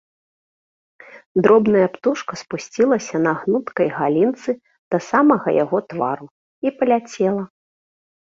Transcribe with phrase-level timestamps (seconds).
[1.47, 4.55] Дробная птушка спусцілася на гнуткай галінцы
[4.95, 6.27] да самага яго твару
[6.69, 7.43] і паляцела.